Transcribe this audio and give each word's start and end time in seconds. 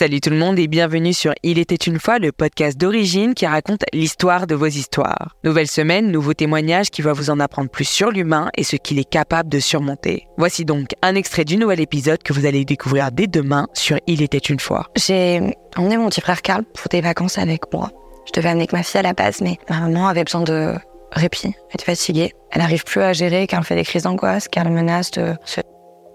Salut 0.00 0.22
tout 0.22 0.30
le 0.30 0.36
monde 0.36 0.58
et 0.58 0.66
bienvenue 0.66 1.12
sur 1.12 1.34
Il 1.42 1.58
était 1.58 1.74
une 1.74 2.00
fois, 2.00 2.18
le 2.18 2.32
podcast 2.32 2.78
d'origine 2.78 3.34
qui 3.34 3.44
raconte 3.46 3.84
l'histoire 3.92 4.46
de 4.46 4.54
vos 4.54 4.64
histoires. 4.64 5.36
Nouvelle 5.44 5.68
semaine, 5.68 6.10
nouveau 6.10 6.32
témoignage 6.32 6.88
qui 6.88 7.02
va 7.02 7.12
vous 7.12 7.28
en 7.28 7.38
apprendre 7.38 7.68
plus 7.68 7.84
sur 7.84 8.10
l'humain 8.10 8.48
et 8.56 8.64
ce 8.64 8.76
qu'il 8.76 8.98
est 8.98 9.04
capable 9.06 9.50
de 9.50 9.58
surmonter. 9.58 10.26
Voici 10.38 10.64
donc 10.64 10.94
un 11.02 11.14
extrait 11.16 11.44
du 11.44 11.58
nouvel 11.58 11.80
épisode 11.80 12.22
que 12.22 12.32
vous 12.32 12.46
allez 12.46 12.64
découvrir 12.64 13.12
dès 13.12 13.26
demain 13.26 13.66
sur 13.74 13.98
Il 14.06 14.22
était 14.22 14.38
une 14.38 14.58
fois. 14.58 14.86
J'ai 14.96 15.54
emmené 15.76 15.98
mon 15.98 16.08
petit 16.08 16.22
frère 16.22 16.40
Karl 16.40 16.64
pour 16.64 16.88
des 16.88 17.02
vacances 17.02 17.36
avec 17.36 17.70
moi. 17.70 17.90
Je 18.24 18.32
devais 18.32 18.48
amener 18.48 18.68
ma 18.72 18.82
fille 18.82 19.00
à 19.00 19.02
la 19.02 19.12
base, 19.12 19.42
mais 19.42 19.58
ma 19.68 19.80
maman 19.80 20.08
avait 20.08 20.24
besoin 20.24 20.44
de 20.44 20.76
répit. 21.12 21.52
Elle 21.74 21.80
fatiguée. 21.84 22.32
Elle 22.52 22.62
n'arrive 22.62 22.84
plus 22.84 23.02
à 23.02 23.12
gérer, 23.12 23.46
Karl 23.46 23.64
fait 23.64 23.76
des 23.76 23.84
crises 23.84 24.04
d'angoisse, 24.04 24.48
Karl 24.48 24.70
menace 24.70 25.10
de 25.10 25.34
se 25.44 25.60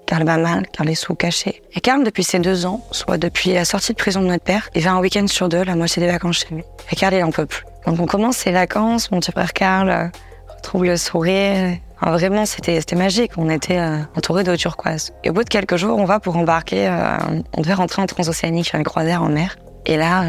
Karl 0.06 0.24
va 0.24 0.38
mal, 0.38 0.68
Karl 0.72 0.90
est 0.90 0.96
sous 0.96 1.16
caché. 1.16 1.62
Et 1.74 1.82
Karl, 1.82 2.04
depuis 2.04 2.24
ses 2.24 2.40
deux 2.40 2.66
ans, 2.66 2.86
soit 2.92 3.18
depuis 3.18 3.54
la 3.54 3.66
sortie 3.66 3.94
de 3.94 3.98
prison 3.98 4.22
de 4.22 4.28
notre 4.28 4.44
père, 4.44 4.70
il 4.76 4.84
va 4.84 4.92
un 4.92 5.00
week-end 5.00 5.28
sur 5.28 5.50
deux, 5.50 5.64
la 5.64 5.76
moitié 5.76 6.02
des 6.02 6.12
vacances 6.12 6.38
chez 6.38 6.54
lui. 6.54 6.64
Et 6.92 6.96
Karl, 6.96 7.14
il 7.14 7.24
en 7.24 7.32
peut 7.32 7.46
plus. 7.46 7.66
Donc 7.86 8.00
on 8.00 8.06
commence 8.06 8.38
ses 8.38 8.52
vacances, 8.52 9.12
mon 9.12 9.20
petit 9.20 9.32
frère 9.32 9.54
Karl 9.54 9.90
euh, 9.90 10.08
retrouve 10.56 10.86
le 10.86 10.98
sourire. 10.98 11.78
vraiment, 12.02 12.46
c'était 12.46 12.96
magique. 12.96 13.32
On 13.38 13.50
était 13.50 13.78
euh, 13.78 14.00
entouré 14.16 14.44
d'eau 14.44 14.56
turquoise. 14.56 15.14
Et 15.24 15.30
au 15.30 15.34
bout 15.34 15.44
de 15.44 15.50
quelques 15.50 15.78
jours, 15.78 15.98
on 15.98 16.06
va 16.06 16.20
pour 16.20 16.38
embarquer. 16.38 16.88
Euh, 16.88 17.18
on 17.56 17.62
devait 17.62 17.74
rentrer 17.74 18.02
en 18.02 18.06
transocéanique 18.06 18.68
sur 18.68 18.78
une 18.78 18.84
croisière 18.84 19.24
en 19.24 19.30
mer. 19.30 19.56
Et 19.86 19.98
là, 19.98 20.24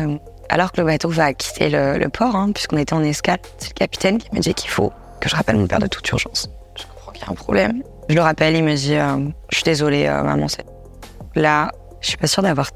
alors 0.49 0.73
que 0.73 0.81
le 0.81 0.87
bateau 0.87 1.09
va 1.09 1.33
quitter 1.33 1.71
le, 1.71 2.09
port, 2.09 2.37
hein, 2.37 2.53
puisqu'on 2.53 2.77
était 2.77 2.93
en 2.93 3.03
escale, 3.03 3.39
c'est 3.59 3.71
le 3.71 3.75
capitaine 3.75 4.19
qui 4.19 4.29
me 4.33 4.41
dit 4.41 4.55
qu'il 4.55 4.71
faut 4.71 4.93
que 5.21 5.29
je 5.29 5.37
rappelle 5.37 5.57
mon 5.57 5.67
père 5.67 5.79
de 5.79 5.87
toute 5.87 6.09
urgence. 6.11 6.51
Je 6.77 6.85
comprends 6.85 7.13
qu'il 7.13 7.23
y 7.23 7.27
a 7.27 7.31
un 7.31 7.35
problème. 7.35 7.83
Je 8.09 8.15
le 8.15 8.21
rappelle, 8.21 8.55
il 8.55 8.63
me 8.63 8.75
dit 8.75 8.95
euh, 8.95 9.29
Je 9.51 9.57
suis 9.57 9.65
désolée, 9.65 10.07
euh, 10.07 10.23
maman. 10.23 10.47
Là, 11.35 11.73
je 12.01 12.09
suis 12.09 12.17
pas 12.17 12.29
sûre 12.29 12.43
d'avoir 12.43 12.71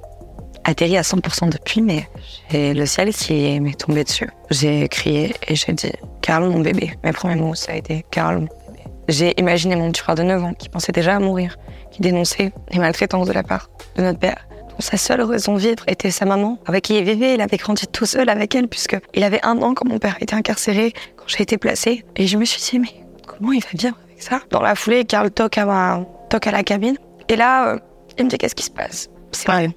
atterri 0.64 0.96
à 0.96 1.02
100% 1.02 1.50
depuis, 1.50 1.82
mais 1.82 2.06
le 2.52 2.84
ciel 2.84 3.14
qui 3.14 3.60
m'est 3.60 3.78
tombé 3.78 4.04
dessus. 4.04 4.28
J'ai 4.50 4.88
crié 4.88 5.34
et 5.46 5.54
j'ai 5.54 5.72
dit 5.72 5.92
Carl, 6.20 6.44
mon 6.48 6.60
bébé. 6.60 6.92
Mes 7.04 7.12
premiers 7.12 7.36
mots, 7.36 7.54
ça 7.54 7.72
a 7.72 7.76
été 7.76 8.04
Carl, 8.10 8.40
mon 8.40 8.42
bébé. 8.42 8.82
J'ai 9.08 9.38
imaginé 9.40 9.76
mon 9.76 9.90
petit 9.90 10.02
frère 10.02 10.16
de 10.16 10.22
9 10.22 10.44
ans 10.44 10.54
qui 10.54 10.68
pensait 10.68 10.92
déjà 10.92 11.16
à 11.16 11.20
mourir, 11.20 11.56
qui 11.90 12.02
dénonçait 12.02 12.52
les 12.72 12.78
maltraitances 12.78 13.28
de 13.28 13.32
la 13.32 13.42
part 13.42 13.70
de 13.96 14.02
notre 14.02 14.18
père. 14.18 14.46
Sa 14.80 14.96
seule 14.96 15.20
raison 15.20 15.54
de 15.54 15.58
vivre 15.60 15.84
était 15.88 16.10
sa 16.10 16.24
maman, 16.24 16.58
avec 16.66 16.84
qui 16.84 16.98
il 16.98 17.04
vivait. 17.04 17.34
Il 17.34 17.40
avait 17.40 17.58
grandi 17.58 17.86
tout 17.86 18.06
seul 18.06 18.28
avec 18.28 18.54
elle, 18.54 18.66
puisqu'il 18.66 19.24
avait 19.24 19.44
un 19.44 19.60
an 19.62 19.74
quand 19.74 19.86
mon 19.86 19.98
père 19.98 20.16
était 20.20 20.34
incarcéré, 20.34 20.92
quand 21.16 21.24
j'ai 21.26 21.42
été 21.42 21.58
placée. 21.58 22.04
Et 22.16 22.26
je 22.26 22.36
me 22.38 22.44
suis 22.44 22.62
dit, 22.62 22.78
mais 22.78 23.04
comment 23.26 23.52
il 23.52 23.60
va 23.60 23.68
vivre 23.74 23.96
Dans 24.50 24.60
la 24.60 24.74
foulée, 24.74 25.04
Karl 25.04 25.30
toque 25.30 25.58
à, 25.58 25.64
ma... 25.64 26.04
toque 26.28 26.46
à 26.46 26.52
la 26.52 26.62
cabine. 26.62 26.96
Et 27.28 27.36
là, 27.36 27.74
euh, 27.74 27.78
il 28.18 28.24
me 28.24 28.30
dit 28.30 28.38
Qu'est-ce 28.38 28.54
qui 28.54 28.64
se 28.64 28.70
passe? 28.70 29.08
C'est 29.32 29.46
vrai. 29.46 29.70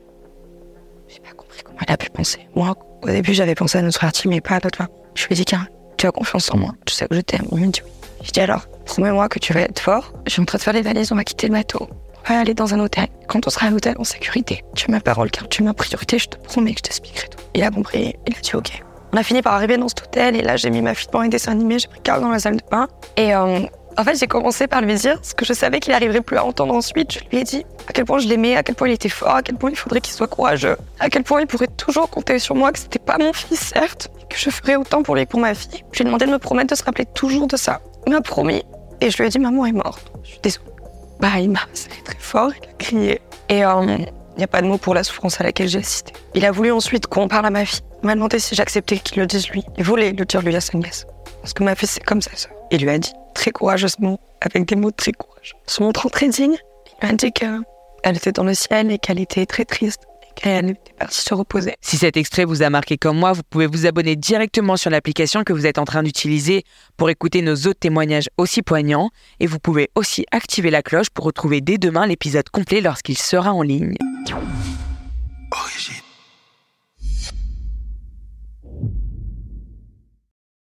J'ai 1.07 1.19
pas 1.19 1.31
compris 1.31 1.61
comment 1.63 1.79
elle 1.85 1.93
a 1.93 1.97
pu 1.97 2.09
penser. 2.09 2.47
Moi, 2.55 2.75
au 3.01 3.07
début, 3.07 3.33
j'avais 3.33 3.55
pensé 3.55 3.77
à 3.77 3.81
notre 3.81 3.97
frère 3.97 4.11
mais 4.25 4.41
pas 4.41 4.55
à 4.55 4.59
toi. 4.59 4.87
Je 5.15 5.27
lui 5.27 5.33
ai 5.33 5.35
dit 5.35 5.45
Karl, 5.45 5.67
tu 5.97 6.07
as 6.07 6.11
confiance 6.11 6.51
en 6.51 6.57
moi. 6.57 6.71
Tu 6.85 6.93
sais 6.93 7.07
que 7.07 7.15
je 7.15 7.21
t'aime. 7.21 7.45
Il 7.51 7.59
me 7.59 7.67
dit 7.67 7.81
oui. 7.83 7.91
Je 8.23 8.31
dis 8.31 8.39
alors, 8.39 8.67
promets-moi 8.85 9.27
que 9.29 9.39
tu 9.39 9.53
vas 9.53 9.61
être 9.61 9.79
fort. 9.79 10.13
Je 10.25 10.31
suis 10.31 10.41
en 10.41 10.45
train 10.45 10.57
de 10.57 10.63
faire 10.63 10.73
les 10.73 10.81
valises, 10.81 11.11
on 11.11 11.15
va 11.15 11.23
quitter 11.23 11.47
le 11.47 11.53
bateau. 11.53 11.89
On 12.25 12.33
va 12.33 12.39
aller 12.39 12.53
dans 12.53 12.73
un 12.73 12.79
hôtel. 12.79 13.07
Quand 13.27 13.45
on 13.45 13.49
sera 13.49 13.67
à 13.67 13.69
l'hôtel, 13.69 13.95
en 13.99 14.05
sécurité. 14.05 14.63
Tu 14.75 14.85
as 14.89 14.91
ma 14.91 15.01
parole, 15.01 15.29
car 15.29 15.47
tu 15.49 15.61
m'as 15.61 15.73
priorité, 15.73 16.17
je 16.17 16.29
te 16.29 16.37
promets 16.37 16.71
que 16.71 16.79
je 16.79 16.83
t'expliquerai 16.83 17.27
tout. 17.27 17.39
Il 17.53 17.63
a 17.63 17.69
compris, 17.69 18.15
il 18.25 18.35
a 18.35 18.39
dit 18.39 18.55
ok. 18.55 18.81
On 19.11 19.17
a 19.17 19.23
fini 19.23 19.41
par 19.41 19.53
arriver 19.53 19.77
dans 19.77 19.89
cet 19.89 20.03
hôtel 20.03 20.35
et 20.35 20.41
là 20.41 20.55
j'ai 20.55 20.71
mis 20.71 20.81
ma 20.81 20.95
fille 20.95 21.07
pour 21.11 21.21
un 21.21 21.27
dessin 21.27 21.51
animé, 21.51 21.77
j'ai 21.77 21.87
pris 21.87 22.01
Carl 22.01 22.19
dans 22.19 22.29
la 22.29 22.39
salle 22.39 22.55
de 22.55 22.63
bain 22.71 22.87
et 23.15 23.35
euh, 23.35 23.59
en 23.97 24.03
fait, 24.03 24.17
j'ai 24.17 24.27
commencé 24.27 24.67
par 24.67 24.81
lui 24.81 24.95
dire 24.95 25.19
ce 25.21 25.33
que 25.33 25.45
je 25.45 25.53
savais 25.53 25.79
qu'il 25.79 25.93
arriverait 25.93 26.21
plus 26.21 26.37
à 26.37 26.45
entendre 26.45 26.73
ensuite. 26.73 27.11
Je 27.13 27.19
lui 27.29 27.37
ai 27.39 27.43
dit 27.43 27.65
à 27.87 27.93
quel 27.93 28.05
point 28.05 28.19
je 28.19 28.27
l'aimais, 28.27 28.55
à 28.55 28.63
quel 28.63 28.75
point 28.75 28.87
il 28.87 28.93
était 28.93 29.09
fort, 29.09 29.35
à 29.35 29.43
quel 29.43 29.55
point 29.55 29.69
il 29.69 29.75
faudrait 29.75 30.01
qu'il 30.01 30.13
soit 30.13 30.27
courageux, 30.27 30.77
à 30.99 31.09
quel 31.09 31.23
point 31.23 31.41
il 31.41 31.47
pourrait 31.47 31.67
toujours 31.67 32.09
compter 32.09 32.39
sur 32.39 32.55
moi, 32.55 32.71
que 32.71 32.79
c'était 32.79 32.99
pas 32.99 33.17
mon 33.17 33.33
fils, 33.33 33.59
certes, 33.59 34.09
que 34.29 34.37
je 34.37 34.49
ferais 34.49 34.75
autant 34.75 35.03
pour 35.03 35.15
lui 35.15 35.25
que 35.25 35.31
pour 35.31 35.39
ma 35.39 35.53
fille. 35.53 35.83
Je 35.91 35.99
lui 35.99 36.03
ai 36.03 36.05
demandé 36.05 36.25
de 36.25 36.31
me 36.31 36.39
promettre 36.39 36.71
de 36.71 36.75
se 36.75 36.83
rappeler 36.83 37.05
toujours 37.05 37.47
de 37.47 37.57
ça. 37.57 37.81
Il 38.07 38.13
m'a 38.13 38.21
promis. 38.21 38.63
Et 39.01 39.09
je 39.09 39.17
lui 39.17 39.25
ai 39.25 39.29
dit, 39.29 39.39
maman 39.39 39.65
est 39.65 39.71
morte. 39.73 40.11
Je 40.23 40.29
suis 40.29 40.39
désolée. 40.41 40.65
Bah, 41.19 41.39
il 41.39 41.51
m'a 41.51 41.59
très 42.05 42.17
fort, 42.19 42.51
il 42.61 42.69
a 42.69 42.73
crié. 42.73 43.21
Et 43.49 43.59
il 43.59 43.63
euh, 43.63 43.97
n'y 44.37 44.43
a 44.43 44.47
pas 44.47 44.61
de 44.61 44.67
mots 44.67 44.77
pour 44.77 44.93
la 44.93 45.03
souffrance 45.03 45.39
à 45.39 45.43
laquelle 45.43 45.67
j'ai 45.67 45.79
assisté. 45.79 46.13
Il 46.33 46.45
a 46.45 46.51
voulu 46.51 46.71
ensuite 46.71 47.07
qu'on 47.07 47.27
parle 47.27 47.45
à 47.45 47.49
ma 47.49 47.65
fille. 47.65 47.81
Il 48.01 48.07
m'a 48.07 48.15
demandé 48.15 48.39
si 48.39 48.55
j'acceptais 48.55 48.97
qu'il 48.97 49.19
le 49.19 49.27
dise 49.27 49.49
lui. 49.49 49.63
Il 49.77 49.83
voulait 49.83 50.11
le 50.11 50.25
dire 50.25 50.41
lui 50.41 50.55
à 50.55 50.61
sa 50.61 50.77
nièce. 50.77 51.05
Parce 51.41 51.53
que 51.53 51.63
ma 51.63 51.75
fille, 51.75 51.87
c'est 51.87 52.03
comme 52.03 52.21
ça, 52.21 52.31
ça. 52.35 52.49
Il 52.71 52.81
lui 52.81 52.89
a 52.89 52.97
dit 52.97 53.13
très 53.33 53.51
courageusement, 53.51 54.19
avec 54.41 54.65
des 54.65 54.75
mots 54.75 54.91
très 54.91 55.11
courageux. 55.11 55.55
Se 55.67 55.81
montrant 55.81 56.09
très 56.09 56.29
digne, 56.29 56.57
il 57.01 57.07
m'a 57.07 57.13
dit 57.13 57.31
qu'elle 57.31 57.63
était 58.15 58.31
dans 58.31 58.43
le 58.43 58.53
ciel 58.53 58.91
et 58.91 58.97
qu'elle 58.97 59.19
était 59.19 59.45
très 59.45 59.65
triste 59.65 60.01
et 60.23 60.39
qu'elle 60.39 60.71
était 60.71 60.93
partie 60.97 61.21
se 61.21 61.33
reposer. 61.33 61.75
Si 61.81 61.97
cet 61.97 62.17
extrait 62.17 62.45
vous 62.45 62.61
a 62.63 62.69
marqué 62.69 62.97
comme 62.97 63.17
moi, 63.17 63.33
vous 63.33 63.43
pouvez 63.49 63.67
vous 63.67 63.85
abonner 63.85 64.15
directement 64.15 64.77
sur 64.77 64.89
l'application 64.89 65.43
que 65.43 65.53
vous 65.53 65.65
êtes 65.65 65.77
en 65.77 65.85
train 65.85 66.03
d'utiliser 66.03 66.63
pour 66.97 67.09
écouter 67.09 67.41
nos 67.41 67.55
autres 67.55 67.79
témoignages 67.79 68.29
aussi 68.37 68.61
poignants 68.61 69.09
et 69.39 69.47
vous 69.47 69.59
pouvez 69.59 69.89
aussi 69.95 70.25
activer 70.31 70.69
la 70.69 70.81
cloche 70.81 71.09
pour 71.09 71.25
retrouver 71.25 71.61
dès 71.61 71.77
demain 71.77 72.07
l'épisode 72.07 72.49
complet 72.49 72.81
lorsqu'il 72.81 73.17
sera 73.17 73.53
en 73.53 73.61
ligne. 73.61 73.95